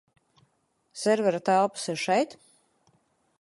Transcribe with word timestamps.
Servera 1.01 1.41
telpas 1.51 1.85
ir 1.95 2.01
šeit? 2.07 2.35